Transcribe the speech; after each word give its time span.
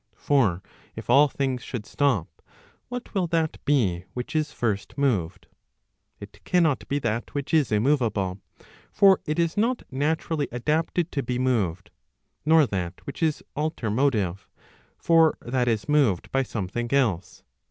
For 0.17 0.63
if' 0.95 1.11
all 1.11 1.27
things 1.27 1.61
should 1.61 1.85
stop, 1.85 2.41
what 2.87 3.13
will 3.13 3.27
that 3.27 3.63
be 3.65 4.05
which 4.15 4.35
is 4.35 4.51
first 4.51 4.97
moved? 4.97 5.45
It 6.19 6.39
cannot 6.43 6.87
be 6.87 6.97
that 6.97 7.35
which 7.35 7.53
is 7.53 7.71
immoveable; 7.71 8.39
4 8.57 8.67
for 8.91 9.21
it 9.27 9.37
is 9.37 9.57
not 9.57 9.83
naturally 9.91 10.47
adapted 10.51 11.11
to 11.11 11.21
be 11.21 11.37
moved; 11.37 11.91
nor 12.47 12.65
that 12.65 12.99
which 13.05 13.21
is 13.21 13.43
alter 13.55 13.91
motive; 13.91 14.47
for 14.97 15.37
that 15.39 15.67
is 15.67 15.87
moved 15.87 16.31
by 16.31 16.41
something 16.41 16.91
else. 16.91 17.43